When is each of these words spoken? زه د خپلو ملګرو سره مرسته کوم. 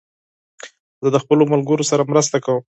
زه 1.03 1.09
د 1.13 1.17
خپلو 1.23 1.43
ملګرو 1.53 1.89
سره 1.91 2.07
مرسته 2.11 2.37
کوم. 2.45 2.63